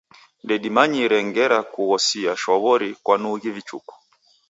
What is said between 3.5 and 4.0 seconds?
vichuku.